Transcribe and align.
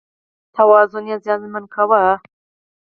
توازن 0.55 1.03
یې 1.11 1.17
زیانمن 1.23 1.65
کاوه. 1.73 2.01